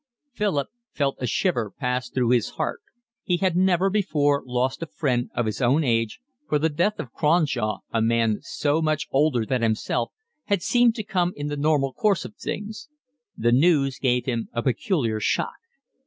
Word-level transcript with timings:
Philip 0.33 0.69
felt 0.89 1.17
a 1.21 1.27
shiver 1.27 1.69
pass 1.69 2.09
through 2.09 2.31
his 2.31 2.49
heart. 2.57 2.79
He 3.21 3.37
had 3.37 3.55
never 3.55 3.87
before 3.87 4.41
lost 4.43 4.81
a 4.81 4.87
friend 4.87 5.29
of 5.35 5.45
his 5.45 5.61
own 5.61 5.83
age, 5.83 6.19
for 6.49 6.57
the 6.57 6.69
death 6.69 6.99
of 6.99 7.13
Cronshaw, 7.13 7.81
a 7.91 8.01
man 8.01 8.39
so 8.41 8.81
much 8.81 9.07
older 9.11 9.45
than 9.45 9.61
himself, 9.61 10.11
had 10.45 10.63
seemed 10.63 10.95
to 10.95 11.03
come 11.03 11.33
in 11.35 11.49
the 11.49 11.55
normal 11.55 11.93
course 11.93 12.25
of 12.25 12.35
things. 12.35 12.89
The 13.37 13.51
news 13.51 13.99
gave 13.99 14.25
him 14.25 14.49
a 14.53 14.63
peculiar 14.63 15.19
shock. 15.19 15.53